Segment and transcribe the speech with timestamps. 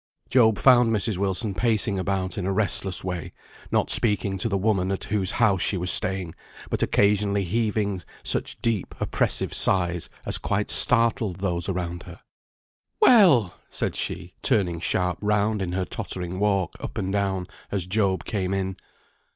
[0.29, 1.17] Job found Mrs.
[1.17, 3.33] Wilson pacing about in a restless way;
[3.69, 6.33] not speaking to the woman at whose house she was staying,
[6.71, 12.19] but occasionally heaving such deep oppressive sighs as quite startled those around her.
[12.99, 18.25] "Well!" said she, turning sharp round in her tottering walk up and down, as Job
[18.25, 18.77] came in.